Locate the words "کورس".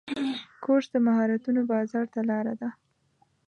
0.63-0.87